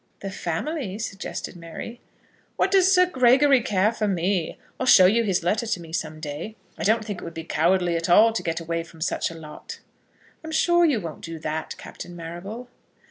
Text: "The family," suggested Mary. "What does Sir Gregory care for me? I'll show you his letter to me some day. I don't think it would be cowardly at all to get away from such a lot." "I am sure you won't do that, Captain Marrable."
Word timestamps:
"The 0.21 0.31
family," 0.31 0.97
suggested 0.97 1.55
Mary. 1.55 2.01
"What 2.55 2.71
does 2.71 2.91
Sir 2.91 3.05
Gregory 3.05 3.61
care 3.61 3.91
for 3.91 4.07
me? 4.07 4.57
I'll 4.79 4.87
show 4.87 5.05
you 5.05 5.23
his 5.23 5.43
letter 5.43 5.67
to 5.67 5.79
me 5.79 5.93
some 5.93 6.19
day. 6.19 6.55
I 6.75 6.83
don't 6.83 7.05
think 7.05 7.21
it 7.21 7.23
would 7.23 7.35
be 7.35 7.43
cowardly 7.43 7.95
at 7.95 8.09
all 8.09 8.33
to 8.33 8.41
get 8.41 8.59
away 8.59 8.81
from 8.83 9.01
such 9.01 9.29
a 9.29 9.35
lot." 9.35 9.77
"I 10.43 10.47
am 10.47 10.51
sure 10.51 10.85
you 10.85 10.99
won't 10.99 11.21
do 11.21 11.37
that, 11.37 11.77
Captain 11.77 12.15
Marrable." 12.15 12.67